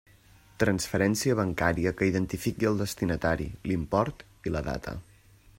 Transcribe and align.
Transferència 0.61 1.35
bancària 1.41 1.93
que 2.01 2.09
identifiqui 2.13 2.71
el 2.71 2.81
destinatari, 2.85 3.49
l'import 3.71 4.29
i 4.49 4.57
la 4.57 4.69
data. 4.73 4.99